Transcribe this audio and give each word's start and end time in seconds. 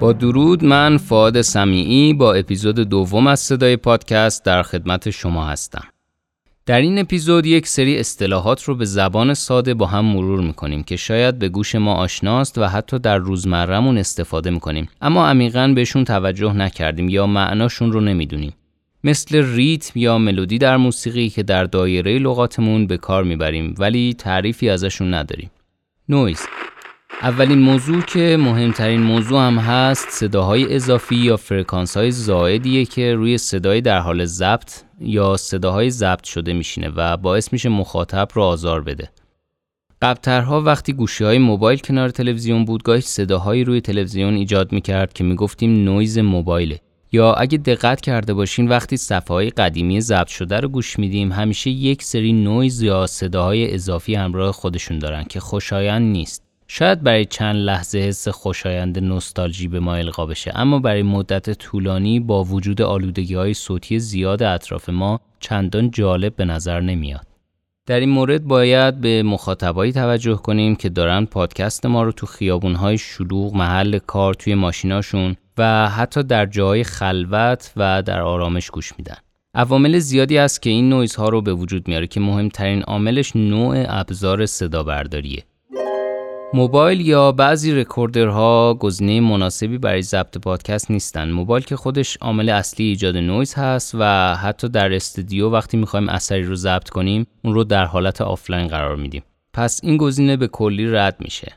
با 0.00 0.12
درود 0.12 0.64
من 0.64 0.96
فاد 0.96 1.40
سمیعی 1.40 2.14
با 2.14 2.34
اپیزود 2.34 2.80
دوم 2.80 3.26
از 3.26 3.40
صدای 3.40 3.76
پادکست 3.76 4.44
در 4.44 4.62
خدمت 4.62 5.10
شما 5.10 5.46
هستم. 5.46 5.84
در 6.66 6.80
این 6.80 6.98
اپیزود 6.98 7.46
یک 7.46 7.66
سری 7.66 7.98
اصطلاحات 7.98 8.62
رو 8.64 8.74
به 8.74 8.84
زبان 8.84 9.34
ساده 9.34 9.74
با 9.74 9.86
هم 9.86 10.04
مرور 10.04 10.40
می‌کنیم 10.40 10.82
که 10.82 10.96
شاید 10.96 11.38
به 11.38 11.48
گوش 11.48 11.74
ما 11.74 11.94
آشناست 11.94 12.58
و 12.58 12.64
حتی 12.64 12.98
در 12.98 13.18
روزمرهمون 13.18 13.98
استفاده 13.98 14.50
می‌کنیم 14.50 14.88
اما 15.00 15.28
عمیقا 15.28 15.72
بهشون 15.74 16.04
توجه 16.04 16.52
نکردیم 16.52 17.08
یا 17.08 17.26
معناشون 17.26 17.92
رو 17.92 18.00
نمی‌دونیم. 18.00 18.52
مثل 19.04 19.54
ریتم 19.54 19.98
یا 19.98 20.18
ملودی 20.18 20.58
در 20.58 20.76
موسیقی 20.76 21.28
که 21.28 21.42
در 21.42 21.64
دایره 21.64 22.18
لغاتمون 22.18 22.86
به 22.86 22.96
کار 22.96 23.24
می‌بریم 23.24 23.74
ولی 23.78 24.14
تعریفی 24.18 24.70
ازشون 24.70 25.14
نداریم. 25.14 25.50
نویز 26.08 26.40
اولین 27.22 27.58
موضوع 27.58 28.00
که 28.00 28.36
مهمترین 28.40 29.02
موضوع 29.02 29.46
هم 29.46 29.58
هست 29.58 30.10
صداهای 30.10 30.74
اضافی 30.74 31.16
یا 31.16 31.36
فرکانس 31.36 31.96
های 31.96 32.10
زائدیه 32.10 32.84
که 32.84 33.14
روی 33.14 33.38
صدای 33.38 33.80
در 33.80 33.98
حال 33.98 34.24
ضبط 34.24 34.82
یا 35.00 35.36
صداهای 35.36 35.90
ضبط 35.90 36.24
شده 36.24 36.52
میشینه 36.52 36.88
و 36.96 37.16
باعث 37.16 37.52
میشه 37.52 37.68
مخاطب 37.68 38.28
رو 38.34 38.42
آزار 38.42 38.82
بده. 38.82 39.10
قبلترها 40.02 40.60
وقتی 40.60 40.92
گوشی 40.92 41.24
های 41.24 41.38
موبایل 41.38 41.78
کنار 41.78 42.08
تلویزیون 42.08 42.64
بود 42.64 42.82
گاهی 42.82 43.00
صداهایی 43.00 43.64
روی 43.64 43.80
تلویزیون 43.80 44.34
ایجاد 44.34 44.72
می‌کرد 44.72 45.12
که 45.12 45.24
می‌گفتیم 45.24 45.84
نویز 45.84 46.18
موبایله 46.18 46.80
یا 47.12 47.32
اگه 47.32 47.58
دقت 47.58 48.00
کرده 48.00 48.34
باشین 48.34 48.68
وقتی 48.68 48.96
صفحه 48.96 49.50
قدیمی 49.50 50.00
ضبط 50.00 50.28
شده 50.28 50.60
رو 50.60 50.68
گوش 50.68 50.98
میدیم 50.98 51.32
همیشه 51.32 51.70
یک 51.70 52.02
سری 52.02 52.32
نویز 52.32 52.82
یا 52.82 53.06
صداهای 53.06 53.74
اضافی 53.74 54.14
همراه 54.14 54.52
خودشون 54.52 54.98
دارن 54.98 55.24
که 55.24 55.40
خوشایند 55.40 56.12
نیست. 56.12 56.47
شاید 56.70 57.02
برای 57.02 57.24
چند 57.24 57.56
لحظه 57.56 57.98
حس 57.98 58.28
خوشایند 58.28 58.98
نوستالژی 58.98 59.68
به 59.68 59.80
ما 59.80 59.94
القا 59.94 60.26
بشه 60.26 60.52
اما 60.54 60.78
برای 60.78 61.02
مدت 61.02 61.50
طولانی 61.50 62.20
با 62.20 62.44
وجود 62.44 62.82
آلودگی 62.82 63.34
های 63.34 63.54
صوتی 63.54 63.98
زیاد 63.98 64.42
اطراف 64.42 64.88
ما 64.88 65.20
چندان 65.40 65.90
جالب 65.90 66.36
به 66.36 66.44
نظر 66.44 66.80
نمیاد. 66.80 67.26
در 67.86 68.00
این 68.00 68.08
مورد 68.08 68.44
باید 68.44 69.00
به 69.00 69.22
مخاطبایی 69.22 69.92
توجه 69.92 70.34
کنیم 70.34 70.76
که 70.76 70.88
دارن 70.88 71.24
پادکست 71.24 71.86
ما 71.86 72.02
رو 72.02 72.12
تو 72.12 72.26
خیابونهای 72.26 72.98
شلوغ 72.98 73.54
محل 73.54 73.98
کار 73.98 74.34
توی 74.34 74.54
ماشیناشون 74.54 75.36
و 75.58 75.88
حتی 75.88 76.22
در 76.22 76.46
جای 76.46 76.84
خلوت 76.84 77.72
و 77.76 78.02
در 78.02 78.20
آرامش 78.20 78.70
گوش 78.70 78.92
میدن. 78.98 79.16
عوامل 79.54 79.98
زیادی 79.98 80.38
است 80.38 80.62
که 80.62 80.70
این 80.70 80.88
نویزها 80.88 81.28
رو 81.28 81.42
به 81.42 81.52
وجود 81.54 81.88
میاره 81.88 82.06
که 82.06 82.20
مهمترین 82.20 82.82
عاملش 82.82 83.36
نوع 83.36 83.84
ابزار 83.88 84.46
صدا 84.46 84.82
برداریه. 84.82 85.44
موبایل 86.54 87.00
یا 87.00 87.32
بعضی 87.32 87.72
recorder 87.72 88.63
ها 88.63 88.74
گزینه 88.74 89.20
مناسبی 89.20 89.78
برای 89.78 90.02
ضبط 90.02 90.38
پادکست 90.38 90.90
نیستن. 90.90 91.30
موبایل 91.30 91.64
که 91.64 91.76
خودش 91.76 92.16
عامل 92.16 92.48
اصلی 92.48 92.86
ایجاد 92.86 93.16
نویز 93.16 93.54
هست 93.54 93.94
و 93.98 94.36
حتی 94.36 94.68
در 94.68 94.94
استودیو 94.94 95.48
وقتی 95.50 95.76
می‌خوایم 95.76 96.08
اثری 96.08 96.42
رو 96.42 96.54
ضبط 96.54 96.88
کنیم 96.88 97.26
اون 97.44 97.54
رو 97.54 97.64
در 97.64 97.84
حالت 97.84 98.20
آفلاین 98.20 98.66
قرار 98.66 98.96
میدیم. 98.96 99.22
پس 99.52 99.80
این 99.82 99.96
گزینه 99.96 100.36
به 100.36 100.48
کلی 100.48 100.86
رد 100.86 101.16
میشه. 101.20 101.52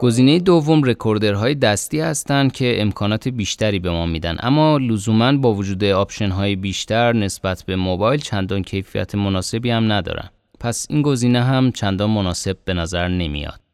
گزینه 0.00 0.38
دوم 0.38 0.82
recorder 0.84 1.40
های 1.40 1.54
دستی 1.54 2.00
هستند 2.00 2.52
که 2.52 2.82
امکانات 2.82 3.28
بیشتری 3.28 3.78
به 3.78 3.90
ما 3.90 4.06
میدن 4.06 4.36
اما 4.40 4.78
لزوما 4.78 5.32
با 5.32 5.54
وجود 5.54 5.84
option 5.84 6.30
های 6.30 6.56
بیشتر 6.56 7.12
نسبت 7.12 7.62
به 7.66 7.76
موبایل 7.76 8.20
چندان 8.20 8.62
کیفیت 8.62 9.14
مناسبی 9.14 9.70
هم 9.70 9.92
ندارن. 9.92 10.30
پس 10.60 10.86
این 10.90 11.02
گزینه 11.02 11.42
هم 11.42 11.72
چندان 11.72 12.10
مناسب 12.10 12.56
به 12.64 12.74
نظر 12.74 13.08
نمیاد. 13.08 13.67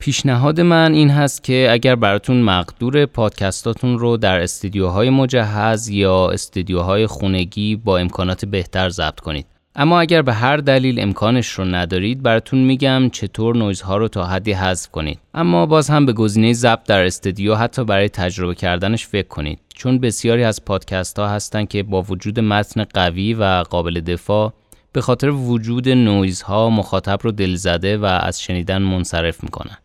پیشنهاد 0.00 0.60
من 0.60 0.92
این 0.92 1.10
هست 1.10 1.44
که 1.44 1.68
اگر 1.70 1.94
براتون 1.94 2.42
مقدور 2.42 3.06
پادکستاتون 3.06 3.98
رو 3.98 4.16
در 4.16 4.40
استودیوهای 4.40 5.10
مجهز 5.10 5.88
یا 5.88 6.30
استودیوهای 6.30 7.06
خونگی 7.06 7.76
با 7.76 7.98
امکانات 7.98 8.44
بهتر 8.44 8.88
ضبط 8.88 9.20
کنید. 9.20 9.46
اما 9.76 10.00
اگر 10.00 10.22
به 10.22 10.32
هر 10.32 10.56
دلیل 10.56 11.00
امکانش 11.00 11.48
رو 11.48 11.64
ندارید 11.64 12.22
براتون 12.22 12.58
میگم 12.58 13.10
چطور 13.12 13.56
نویزها 13.56 13.96
رو 13.96 14.08
تا 14.08 14.26
حدی 14.26 14.52
حذف 14.52 14.90
کنید. 14.90 15.18
اما 15.34 15.66
باز 15.66 15.90
هم 15.90 16.06
به 16.06 16.12
گزینه 16.12 16.52
ضبط 16.52 16.86
در 16.86 17.04
استودیو 17.04 17.54
حتی 17.54 17.84
برای 17.84 18.08
تجربه 18.08 18.54
کردنش 18.54 19.06
فکر 19.06 19.28
کنید. 19.28 19.58
چون 19.74 19.98
بسیاری 19.98 20.44
از 20.44 20.64
پادکست 20.64 21.18
ها 21.18 21.28
هستن 21.28 21.64
که 21.64 21.82
با 21.82 22.02
وجود 22.02 22.40
متن 22.40 22.84
قوی 22.84 23.34
و 23.34 23.44
قابل 23.70 24.00
دفاع 24.00 24.52
به 24.92 25.00
خاطر 25.00 25.30
وجود 25.30 25.88
نویزها 25.88 26.70
مخاطب 26.70 27.18
رو 27.22 27.32
دلزده 27.32 27.98
و 27.98 28.04
از 28.04 28.42
شنیدن 28.42 28.82
منصرف 28.82 29.44
می‌کنن. 29.44 29.76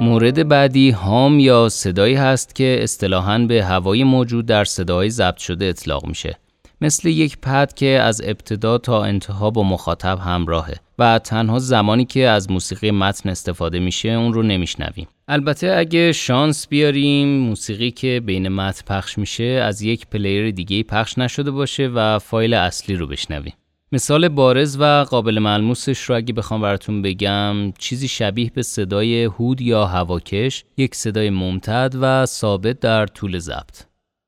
مورد 0.00 0.48
بعدی 0.48 0.90
هام 0.90 1.40
یا 1.40 1.68
صدایی 1.68 2.14
هست 2.14 2.54
که 2.54 2.78
اصطلاحاً 2.82 3.38
به 3.38 3.64
هوای 3.64 4.04
موجود 4.04 4.46
در 4.46 4.64
صدای 4.64 5.10
ضبط 5.10 5.36
شده 5.36 5.64
اطلاق 5.64 6.06
میشه. 6.06 6.38
مثل 6.80 7.08
یک 7.08 7.38
پد 7.38 7.72
که 7.74 7.86
از 7.86 8.22
ابتدا 8.24 8.78
تا 8.78 9.04
انتها 9.04 9.50
با 9.50 9.62
مخاطب 9.62 10.18
همراهه 10.18 10.74
و 10.98 11.18
تنها 11.18 11.58
زمانی 11.58 12.04
که 12.04 12.28
از 12.28 12.50
موسیقی 12.50 12.90
متن 12.90 13.28
استفاده 13.28 13.78
میشه 13.78 14.08
اون 14.08 14.32
رو 14.32 14.42
نمیشنویم. 14.42 15.08
البته 15.28 15.74
اگه 15.78 16.12
شانس 16.12 16.68
بیاریم 16.68 17.28
موسیقی 17.28 17.90
که 17.90 18.22
بین 18.26 18.48
متن 18.48 18.82
پخش 18.86 19.18
میشه 19.18 19.44
از 19.44 19.82
یک 19.82 20.06
پلیر 20.06 20.50
دیگه 20.50 20.82
پخش 20.82 21.18
نشده 21.18 21.50
باشه 21.50 21.86
و 21.86 22.18
فایل 22.18 22.54
اصلی 22.54 22.96
رو 22.96 23.06
بشنویم. 23.06 23.52
مثال 23.92 24.28
بارز 24.28 24.76
و 24.80 25.04
قابل 25.10 25.38
ملموسش 25.38 26.02
رو 26.02 26.16
اگه 26.16 26.32
بخوام 26.32 26.60
براتون 26.60 27.02
بگم 27.02 27.72
چیزی 27.78 28.08
شبیه 28.08 28.50
به 28.54 28.62
صدای 28.62 29.24
هود 29.24 29.60
یا 29.60 29.86
هواکش 29.86 30.64
یک 30.76 30.94
صدای 30.94 31.30
ممتد 31.30 31.94
و 32.00 32.26
ثابت 32.26 32.80
در 32.80 33.06
طول 33.06 33.38
ضبط. 33.38 33.82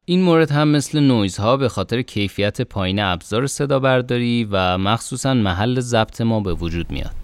این 0.05 0.23
مورد 0.23 0.51
هم 0.51 0.69
مثل 0.69 1.01
نویزها 1.01 1.57
به 1.57 1.69
خاطر 1.69 2.03
کیفیت 2.03 2.63
پایین 2.63 3.01
ابزار 3.01 3.47
صدا 3.47 3.79
برداری 3.79 4.49
و 4.51 4.79
مخصوصا 4.79 5.35
محل 5.35 5.81
ضبط 5.81 6.21
ما 6.21 6.41
به 6.41 6.55
وجود 6.55 6.91
میاد. 6.91 7.15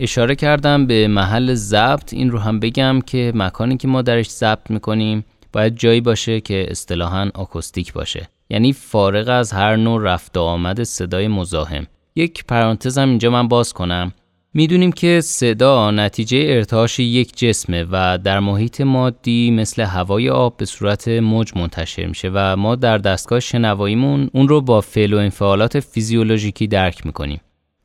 اشاره 0.00 0.34
کردم 0.34 0.86
به 0.86 1.08
محل 1.08 1.54
ضبط 1.54 2.12
این 2.12 2.30
رو 2.30 2.38
هم 2.38 2.60
بگم 2.60 3.00
که 3.00 3.32
مکانی 3.34 3.76
که 3.76 3.88
ما 3.88 4.02
درش 4.02 4.30
ضبط 4.30 4.70
می‌کنیم 4.70 5.24
باید 5.56 5.76
جایی 5.76 6.00
باشه 6.00 6.40
که 6.40 6.66
اصطلاحا 6.70 7.30
آکوستیک 7.34 7.92
باشه. 7.92 8.28
یعنی 8.50 8.72
فارغ 8.72 9.28
از 9.28 9.52
هر 9.52 9.76
نوع 9.76 10.02
رفت 10.02 10.36
و 10.36 10.40
آمد 10.40 10.82
صدای 10.82 11.28
مزاحم. 11.28 11.86
یک 12.16 12.44
پرانتزم 12.44 13.08
اینجا 13.08 13.30
من 13.30 13.48
باز 13.48 13.72
کنم. 13.72 14.12
می‌دونیم 14.54 14.92
که 14.92 15.20
صدا 15.20 15.90
نتیجه 15.90 16.44
ارتعاش 16.48 16.98
یک 16.98 17.36
جسمه 17.38 17.86
و 17.90 18.18
در 18.24 18.40
محیط 18.40 18.80
مادی 18.80 19.50
مثل 19.50 19.82
هوای 19.82 20.30
آب 20.30 20.56
به 20.56 20.64
صورت 20.64 21.08
موج 21.08 21.52
منتشر 21.56 22.06
میشه 22.06 22.30
و 22.34 22.56
ما 22.56 22.74
در 22.74 22.98
دستگاه 22.98 23.40
شنواییمون 23.40 24.30
اون 24.32 24.48
رو 24.48 24.60
با 24.60 24.80
فعل 24.80 25.14
و 25.14 25.18
انفعالات 25.18 25.80
فیزیولوژیکی 25.80 26.66
درک 26.66 27.06
می‌کنیم. 27.06 27.40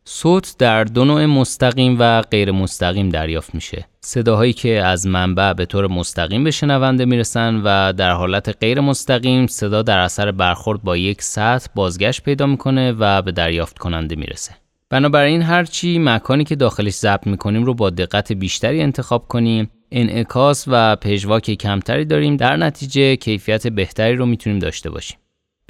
صوت 0.06 0.56
در 0.59 0.84
دو 0.84 1.06
نوع 1.06 1.25
مستقیم 1.25 1.95
و 2.00 2.22
غیر 2.22 2.51
مستقیم 2.51 3.09
دریافت 3.09 3.56
میشه. 3.56 3.85
صداهایی 4.01 4.53
که 4.53 4.84
از 4.84 5.07
منبع 5.07 5.53
به 5.53 5.66
طور 5.66 5.88
مستقیم 5.88 6.44
به 6.44 6.51
شنونده 6.51 7.06
می‌رسن 7.06 7.62
و 7.63 7.94
در 7.94 8.12
حالت 8.12 8.57
غیر 8.62 8.81
مستقیم 8.81 9.47
صدا 9.47 9.81
در 9.81 9.97
اثر 9.97 10.31
برخورد 10.31 10.84
با 10.84 10.97
یک 10.97 11.22
سطح 11.22 11.67
بازگشت 11.75 12.23
پیدا 12.23 12.45
می‌کنه 12.45 12.91
و 12.91 13.22
به 13.22 13.31
دریافت 13.31 13.78
کننده 13.78 14.16
می‌رسه. 14.16 14.51
بنابراین 14.89 15.41
هرچی 15.41 16.00
مکانی 16.00 16.44
که 16.44 16.56
داخلش 16.56 16.94
ضبط 16.94 17.28
می‌کنیم 17.28 17.63
رو 17.63 17.73
با 17.73 17.89
دقت 17.89 18.31
بیشتری 18.31 18.81
انتخاب 18.81 19.28
کنیم 19.28 19.72
انعکاس 19.91 20.66
و 20.68 20.95
پژواک 20.95 21.51
کمتری 21.51 22.06
داریم 22.06 22.38
در 22.38 22.57
نتیجه 22.57 23.16
کیفیت 23.16 23.68
بهتری 23.68 24.15
رو 24.15 24.25
می‌تونیم 24.25 24.59
داشته 24.59 24.89
باشیم. 24.89 25.18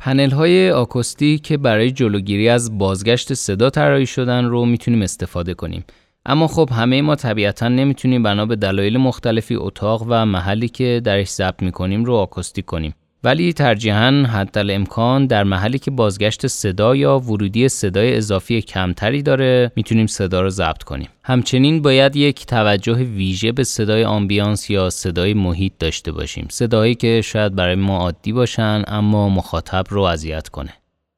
پنل 0.04 0.32
های 0.32 0.72
آکوستیک 0.72 1.44
که 1.44 1.58
برای 1.58 1.92
جلوگیری 1.92 2.50
از 2.50 2.78
بازگشت 2.78 3.34
صدا 3.34 3.70
طراحی 3.70 4.06
شدن 4.06 4.46
رو 4.46 4.66
می‌تونیم 4.66 5.02
استفاده 5.02 5.54
کنیم. 5.54 5.84
اما 6.26 6.48
خب 6.48 6.70
همه 6.74 7.02
ما 7.02 7.16
طبیعتا 7.16 7.68
نمی‌تونیم 7.68 8.24
بنا 8.24 8.46
به 8.46 8.56
دلایل 8.56 8.98
مختلفی 8.98 9.56
اتاق 9.56 10.06
و 10.08 10.26
محلی 10.26 10.68
که 10.70 11.02
درش 11.04 11.30
ضبط 11.30 11.64
می‌کنیم 11.64 12.06
رو 12.06 12.14
آکوستیک 12.14 12.66
کنیم. 12.66 12.94
ولی 13.24 13.54
ترجیحاً 13.54 14.26
حتی 14.34 14.60
امکان 14.60 15.26
در 15.26 15.44
محلی 15.44 15.80
که 15.80 15.92
بازگشت 15.92 16.48
صدا 16.48 16.96
یا 16.96 17.20
ورودی 17.20 17.70
صدای 17.70 18.18
اضافی 18.18 18.62
کمتری 18.62 19.22
داره 19.22 19.72
می‌تونیم 19.76 20.08
صدا 20.08 20.42
رو 20.42 20.50
ضبط 20.50 20.84
کنیم. 20.84 21.08
همچنین 21.24 21.82
باید 21.82 22.16
یک 22.16 22.46
توجه 22.46 22.94
ویژه 22.94 23.52
به 23.52 23.64
صدای 23.64 24.04
ambience 24.04 24.70
یا 24.70 24.90
صدای 24.90 25.34
محیط 25.34 25.74
داشته 25.80 26.12
باشیم. 26.12 26.48
صدایی 26.50 26.96
که 26.96 27.22
شاید 27.22 27.56
برای 27.56 27.76
ما 27.76 27.98
عادی 27.98 28.32
باشن 28.32 28.84
اما 28.88 29.30
مخاطب 29.30 29.84
رو 29.90 30.02
اذیت 30.02 30.50
کنه. 30.50 30.74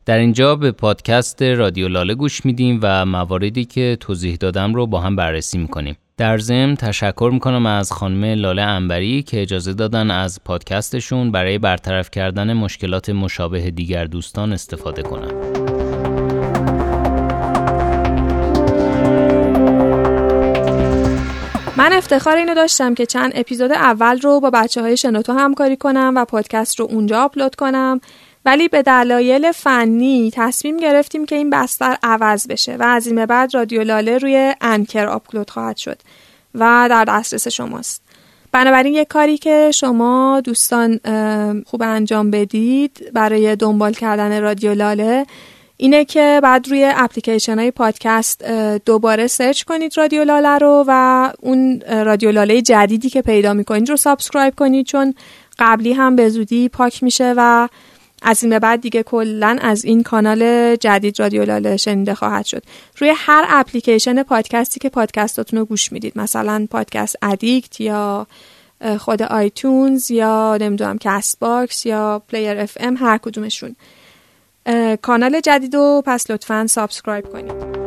در 0.05 0.17
اینجا 0.17 0.55
به 0.55 0.71
پادکست 0.71 1.41
رادیو 1.41 1.87
لاله 1.87 2.15
گوش 2.15 2.45
میدیم 2.45 2.79
و 2.81 3.05
مواردی 3.05 3.65
که 3.65 3.97
توضیح 3.99 4.35
دادم 4.35 4.73
رو 4.73 4.87
با 4.87 4.99
هم 4.99 5.15
بررسی 5.15 5.57
می‌کنیم. 5.57 5.95
در 6.17 6.37
ضمن 6.37 6.75
تشکر 6.75 7.29
می‌کنم 7.33 7.65
از 7.65 7.91
خانم 7.91 8.23
لاله 8.23 8.61
انبری 8.61 9.23
که 9.23 9.41
اجازه 9.41 9.73
دادن 9.73 10.11
از 10.11 10.39
پادکستشون 10.45 11.31
برای 11.31 11.57
برطرف 11.57 12.11
کردن 12.11 12.53
مشکلات 12.53 13.09
مشابه 13.09 13.71
دیگر 13.71 14.05
دوستان 14.05 14.53
استفاده 14.53 15.01
کنم. 15.01 15.33
من 21.77 21.93
افتخار 21.93 22.37
اینو 22.37 22.55
داشتم 22.55 22.93
که 22.93 23.05
چند 23.05 23.31
اپیزود 23.35 23.71
اول 23.71 24.19
رو 24.19 24.39
با 24.39 24.49
بچه 24.49 24.81
های 24.81 24.97
شنوتو 24.97 25.33
همکاری 25.33 25.77
کنم 25.77 26.13
و 26.15 26.25
پادکست 26.25 26.79
رو 26.79 26.85
اونجا 26.85 27.23
آپلود 27.23 27.55
کنم 27.55 27.99
ولی 28.45 28.67
به 28.67 28.81
دلایل 28.81 29.51
فنی 29.51 30.31
تصمیم 30.33 30.77
گرفتیم 30.77 31.25
که 31.25 31.35
این 31.35 31.49
بستر 31.49 31.97
عوض 32.03 32.47
بشه 32.47 32.75
و 32.75 32.83
از 32.83 33.07
این 33.07 33.15
به 33.15 33.25
بعد 33.25 33.55
رادیو 33.55 33.83
لاله 33.83 34.17
روی 34.17 34.55
Anchor 34.61 35.07
آپلود 35.07 35.49
خواهد 35.49 35.77
شد 35.77 35.99
و 36.55 36.87
در 36.89 37.05
دسترس 37.05 37.47
شماست. 37.47 38.03
بنابراین 38.51 38.93
یک 38.93 39.07
کاری 39.07 39.37
که 39.37 39.71
شما 39.73 40.41
دوستان 40.43 40.99
خوب 41.65 41.83
انجام 41.83 42.31
بدید 42.31 43.11
برای 43.13 43.55
دنبال 43.55 43.93
کردن 43.93 44.41
رادیو 44.41 44.73
لاله 44.73 45.25
اینه 45.77 46.05
که 46.05 46.39
بعد 46.43 46.67
روی 46.67 46.91
اپلیکیشن 46.95 47.59
های 47.59 47.71
پادکست 47.71 48.43
دوباره 48.85 49.27
search 49.27 49.63
کنید 49.63 49.97
رادیو 49.97 50.23
لاله 50.23 50.57
رو 50.57 50.85
و 50.87 51.31
اون 51.41 51.81
رادیو 51.89 52.31
لاله 52.31 52.61
جدیدی 52.61 53.09
که 53.09 53.21
پیدا 53.21 53.53
می‌کنید 53.53 53.89
رو 53.89 53.97
subscribe 53.97 54.55
کنید 54.55 54.85
چون 54.85 55.13
قبلی 55.59 55.93
هم 55.93 56.15
به 56.15 56.29
زودی 56.29 56.69
پاک 56.69 57.03
میشه 57.03 57.33
و 57.37 57.67
از 58.23 58.43
این 58.43 58.49
به 58.49 58.59
بعد 58.59 58.81
دیگه 58.81 59.03
کلا 59.03 59.57
از 59.61 59.85
این 59.85 60.03
کانال 60.03 60.75
جدید 60.75 61.19
رادیو 61.19 61.43
لاله 61.45 61.77
شنیده 61.77 62.15
خواهد 62.15 62.45
شد. 62.45 62.63
روی 62.97 63.13
هر 63.17 63.45
اپلیکیشن 63.49 64.23
پادکستی 64.23 64.79
که 64.79 64.89
پادکستاتون 64.89 65.59
رو 65.59 65.65
گوش 65.65 65.91
می‌دید. 65.91 66.13
مثلا 66.15 66.67
Podcast 66.71 67.15
Addict 67.21 67.81
یا 67.81 68.27
خود 68.99 69.21
iTunes 69.21 70.11
یا 70.11 70.57
نمی‌دونم 70.61 70.97
Castbox 70.97 71.85
یا 71.85 72.21
Player 72.29 72.59
FM 72.59 72.97
هر 72.97 73.17
کدومشون. 73.17 73.75
کانال 75.01 75.39
جدید 75.39 75.75
رو 75.75 76.03
پس 76.05 76.31
لطفا 76.31 76.67
subscribe 76.67 77.29
کنید. 77.29 77.82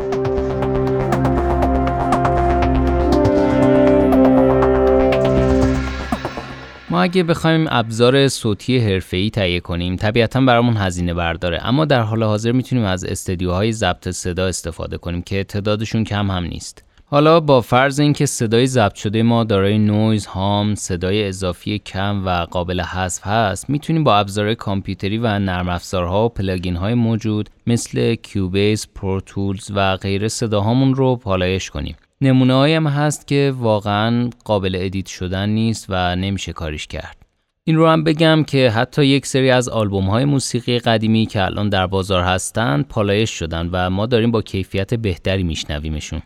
اگه 6.99 7.23
بخوایم 7.23 7.67
ابزار 7.69 8.29
صوتی 8.29 8.79
حرفه‌ای 8.79 9.31
تهیه 9.31 9.61
کنیم 9.61 9.97
طبیعتا 9.97 10.41
برامون 10.41 10.77
هزینه 10.77 11.15
برداره. 11.15 11.67
اما 11.67 11.85
در 11.85 12.01
حال 12.01 12.23
حاضر 12.23 12.53
می‌تونیم 12.53 12.85
از 12.85 13.05
استدیوهای 13.05 13.73
ضبط 13.73 14.09
صدا 14.09 14.47
استفاده 14.47 14.99
کنیم 14.99 15.23
که 15.23 15.45
تعدادشون 15.45 16.05
کم 16.05 16.31
هم 16.31 16.45
نیست. 16.45 16.86
حالا 17.09 17.41
با 17.41 17.61
فرض 17.61 18.01
اینکه 18.01 18.27
صدای 18.27 18.67
ضبط 18.67 18.95
شده 18.95 19.23
ما 19.23 19.45
دارای 19.45 19.79
نویز، 19.79 20.27
hum، 20.27 20.75
صدای 20.75 21.29
اضافی 21.29 21.79
کم 21.79 22.27
و 22.27 22.31
قابل 22.31 22.81
حذف 22.81 23.27
هست 23.27 23.71
می‌تونیم 23.71 24.05
با 24.05 24.17
ابزارهای 24.17 24.55
کامپیوتری 24.55 25.19
و 25.19 25.39
نرم 25.39 25.69
افزارها 25.69 26.25
و 26.25 26.29
plugin 26.29 26.77
های 26.77 26.95
موجود 26.95 27.51
مثل 27.67 28.15
Cubase، 28.15 28.87
Pro 28.95 29.21
Tools 29.21 29.71
و 29.75 29.97
غیره 29.97 30.29
صداهامون 30.29 30.95
رو 30.95 31.17
پالایش 31.17 31.71
کنیم 31.71 31.97
نمونه 32.21 32.77
هم 32.77 32.87
هست 32.87 33.27
که 33.27 33.53
واقعا 33.57 34.31
قابل 34.45 34.79
edit 34.81 35.07
شدن 35.07 35.49
نیست 35.49 35.87
و 35.89 36.17
نمیشه 36.17 36.53
کاریش 36.53 36.87
کرد. 36.87 37.17
این 37.65 37.77
رو 37.77 37.89
هم 37.89 38.05
بگم 38.05 38.45
که 38.45 38.71
حتی 38.71 39.05
یک 39.05 39.27
سری 39.27 39.51
از 39.51 39.69
آلبوم 39.69 40.05
های 40.05 40.25
موسیقی 40.25 40.79
قدیمی 40.79 41.27
که 41.27 41.45
الان 41.45 41.69
در 41.69 41.87
بازار 41.87 42.23
هستند 42.23 42.89
پالایش 42.89 43.31
شدن 43.31 43.69
و 43.73 43.91
ما 43.91 44.07
داریم 44.07 44.31
با 44.31 44.43
کیفیت 44.43 44.95
بهتری 44.95 45.43
میشنویمشون. 45.43 46.23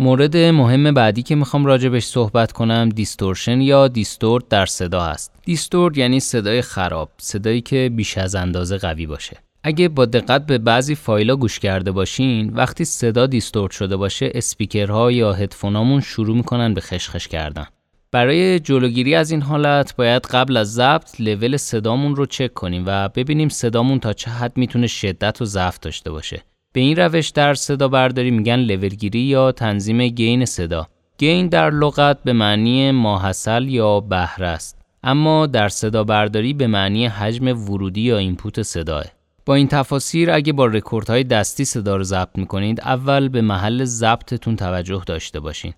مورد 0.00 0.36
مهم 0.36 0.94
بعدی 0.94 1.22
که 1.22 1.34
می‌خوام 1.34 1.66
راجبش 1.66 2.04
صحبت 2.04 2.52
کنم 2.52 2.88
distortion 2.88 3.60
یا 3.60 3.88
distort 3.88 4.48
در 4.48 4.66
صدا 4.66 5.00
هست. 5.00 5.32
distort 5.44 5.98
یعنی 5.98 6.20
صدای 6.20 6.62
خراب، 6.62 7.10
صدایی 7.16 7.60
که 7.60 7.90
بیش 7.96 8.18
از 8.18 8.34
اندازه 8.34 8.78
قوی 8.78 9.06
باشه. 9.06 9.36
اگه 9.62 9.88
با 9.88 10.04
دقت 10.04 10.46
به 10.46 10.58
بعضی 10.58 10.94
فایلا 10.94 11.36
گوش 11.36 11.58
کرده 11.58 11.92
باشین 11.92 12.50
وقتی 12.50 12.84
صدا 12.84 13.26
distort 13.26 13.72
شده 13.72 13.96
باشه 13.96 14.30
اسپیکرها 14.34 15.12
یا 15.12 15.32
هدفونامون 15.32 16.00
شروع 16.00 16.36
می‌کنن 16.36 16.74
به 16.74 16.80
خشخش 16.80 17.28
کردن 17.28 17.66
برای 18.12 18.60
جلوگیری 18.60 19.14
از 19.14 19.30
این 19.30 19.42
حالت 19.42 19.96
باید 19.96 20.26
قبل 20.26 20.56
از 20.56 20.72
ضبط 20.72 21.20
لول 21.20 21.56
صدامون 21.56 22.16
رو 22.16 22.26
چک 22.26 22.54
کنیم 22.54 22.84
و 22.86 23.08
ببینیم 23.08 23.48
صدامون 23.48 24.00
تا 24.00 24.12
چه 24.12 24.30
حد 24.30 24.56
می‌تونه 24.56 24.86
شدت 24.86 25.42
و 25.42 25.44
ضعف 25.44 25.78
داشته 25.78 26.10
باشه 26.10 26.42
به 26.72 26.80
این 26.80 26.96
روش 26.96 27.28
در 27.28 27.54
صدا 27.54 27.88
برداری 27.88 28.30
میگن 28.30 28.56
لولگیری 28.56 29.20
یا 29.20 29.52
تنظیم 29.52 30.08
gain 30.08 30.44
صدا. 30.44 30.86
gain 31.18 31.48
در 31.48 31.70
لغت 31.70 32.22
به 32.24 32.32
معنی 32.32 32.90
ماحصل 32.90 33.68
یا 33.68 34.00
بهره 34.00 34.46
است 34.46 34.78
اما 35.02 35.46
در 35.46 35.68
صدا 35.68 36.04
برداری 36.04 36.52
به 36.52 36.66
معنی 36.66 37.06
حجم 37.06 37.46
ورودی 37.46 38.00
یا 38.00 38.18
input 38.18 38.62
صداست. 38.62 39.04
با 39.46 39.54
این 39.54 39.68
تفاسیر 39.68 40.30
اگه 40.30 40.52
با 40.52 40.66
recorder 40.66 41.12
های 41.12 41.24
دستی 41.24 41.64
صدا 41.64 41.96
رو 41.96 42.04
ضبط 42.04 42.38
می‌کنید 42.38 42.80
اول 42.80 43.28
به 43.28 43.40
محل 43.40 43.84
ضبطتون 43.84 44.56
توجه 44.56 45.02
داشته 45.06 45.40
باشین. 45.40 45.72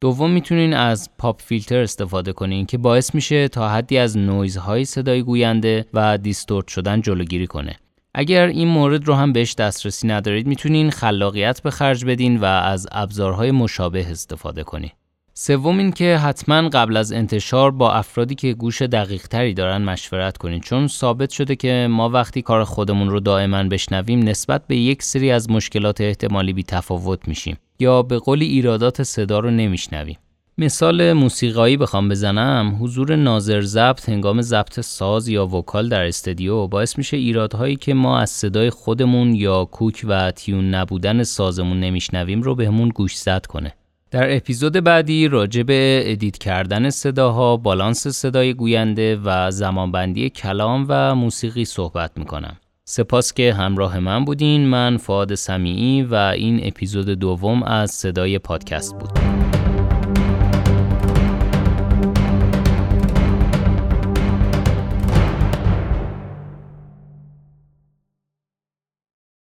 دوم 0.00 0.30
می‌تونین 0.30 0.74
از 0.74 1.10
پاپ 1.18 1.42
فیلتر 1.42 1.78
استفاده 1.78 2.32
کنین 2.32 2.66
که 2.66 2.78
باعث 2.78 3.14
میشه 3.14 3.48
تا 3.48 3.68
حدی 3.68 3.98
از 3.98 4.18
نویزهای 4.18 4.84
صدای 4.84 5.22
گوینده 5.22 5.86
و 5.94 6.18
دیستورت 6.18 6.68
شدن 6.68 7.00
جلوگیری 7.00 7.46
کنه. 7.46 7.76
اگر 8.14 8.46
این 8.46 8.68
مورد 8.68 9.04
رو 9.04 9.14
هم 9.14 9.32
بهش 9.32 9.54
دسترسی 9.54 10.08
ندارید 10.08 10.46
می‌تونین 10.46 10.90
خلاقیت 10.90 11.62
به 11.62 11.70
خرج 11.70 12.04
بدین 12.04 12.36
و 12.36 12.44
از 12.44 12.86
ابزارهای 12.92 13.50
مشابه 13.50 14.10
استفاده 14.10 14.62
کنید 14.62 14.92
سوم 15.40 15.78
این 15.78 15.92
که 15.92 16.16
حتما 16.16 16.68
قبل 16.68 16.96
از 16.96 17.12
انتشار 17.12 17.70
با 17.70 17.92
افرادی 17.92 18.34
که 18.34 18.54
گوش 18.54 18.82
دقیق 18.82 19.26
تری 19.26 19.54
دارن 19.54 19.82
مشورت 19.82 20.36
کنید 20.38 20.62
چون 20.62 20.86
ثابت 20.88 21.30
شده 21.30 21.56
که 21.56 21.86
ما 21.90 22.08
وقتی 22.08 22.42
کار 22.42 22.64
خودمون 22.64 23.10
رو 23.10 23.20
دائما 23.20 23.64
بشنویم 23.64 24.22
نسبت 24.22 24.66
به 24.66 24.76
یک 24.76 25.02
سری 25.02 25.30
از 25.30 25.50
مشکلات 25.50 26.00
احتمالی 26.00 26.52
بی 26.52 26.62
تفاوت 26.62 27.28
میشیم 27.28 27.56
یا 27.78 28.02
به 28.02 28.18
قولی 28.18 28.46
ایرادات 28.46 29.02
صدا 29.02 29.38
رو 29.38 29.50
نمیشنویم. 29.50 30.18
مثال 30.60 31.12
موسیقایی 31.12 31.76
بخوام 31.76 32.08
بزنم 32.08 32.78
حضور 32.80 33.16
ناظر 33.16 33.60
ضبط 33.60 34.08
هنگام 34.08 34.42
ضبط 34.42 34.80
ساز 34.80 35.28
یا 35.28 35.46
vocal 35.46 35.88
در 35.88 36.04
استودیو 36.04 36.66
باعث 36.66 36.98
میشه 36.98 37.16
ایرادهایی 37.16 37.76
که 37.76 37.94
ما 37.94 38.18
از 38.18 38.30
صدای 38.30 38.70
خودمون 38.70 39.34
یا 39.34 39.64
کوک 39.64 40.04
و 40.08 40.30
tune 40.30 40.74
نبودن 40.74 41.22
سازمون 41.22 41.80
نمیشنویم 41.80 42.42
رو 42.42 42.54
بهمون 42.54 42.88
گوش 42.88 43.16
زد 43.16 43.46
کنه 43.46 43.74
در 44.10 44.36
اپیزود 44.36 44.72
بعدی 44.72 45.28
راجع 45.28 45.62
به 45.62 46.02
edit 46.06 46.38
کردن 46.38 46.90
صداها، 46.90 47.56
بالانس 47.56 48.08
صدای 48.08 48.54
گوینده 48.54 49.20
و 49.24 49.50
زمانبندی 49.50 50.30
کلام 50.30 50.86
و 50.88 51.14
موسیقی 51.14 51.64
صحبت 51.64 52.10
می‌کنم. 52.16 52.56
سپاس 52.84 53.32
که 53.32 53.54
همراه 53.54 53.98
من 53.98 54.24
بودین 54.24 54.66
من 54.66 54.96
فواد 54.96 55.34
سمیعی 55.34 56.02
و 56.02 56.14
این 56.14 56.60
اپیزود 56.62 57.08
دوم 57.08 57.62
از 57.62 57.90
صدای 57.90 58.38
پادکست 58.38 58.98
بود. 58.98 59.37